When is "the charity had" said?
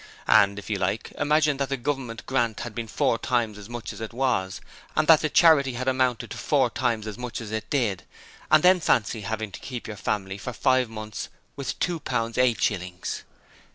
5.21-5.87